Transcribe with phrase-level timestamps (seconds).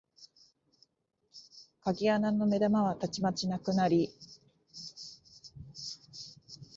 [1.83, 4.11] 鍵穴の眼玉はたちまちなくなり、